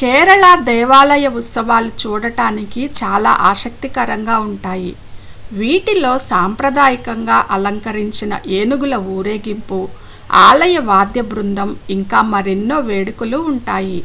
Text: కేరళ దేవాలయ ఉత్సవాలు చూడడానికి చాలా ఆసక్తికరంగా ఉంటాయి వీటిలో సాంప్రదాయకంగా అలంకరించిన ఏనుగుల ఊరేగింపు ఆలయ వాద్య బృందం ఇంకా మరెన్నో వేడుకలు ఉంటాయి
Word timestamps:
కేరళ 0.00 0.44
దేవాలయ 0.66 1.26
ఉత్సవాలు 1.40 1.90
చూడడానికి 2.00 2.82
చాలా 2.98 3.32
ఆసక్తికరంగా 3.48 4.36
ఉంటాయి 4.46 4.92
వీటిలో 5.50 6.12
సాంప్రదాయకంగా 6.28 7.38
అలంకరించిన 7.56 8.30
ఏనుగుల 8.58 8.96
ఊరేగింపు 9.14 9.80
ఆలయ 10.44 10.78
వాద్య 10.88 11.24
బృందం 11.30 11.68
ఇంకా 11.96 12.20
మరెన్నో 12.32 12.78
వేడుకలు 12.88 13.40
ఉంటాయి 13.52 14.00